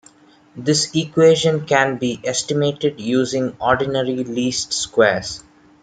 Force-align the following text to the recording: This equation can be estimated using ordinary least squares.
This 0.55 0.95
equation 0.95 1.67
can 1.67 1.97
be 1.99 2.19
estimated 2.23 2.99
using 2.99 3.55
ordinary 3.59 4.23
least 4.23 4.73
squares. 4.73 5.43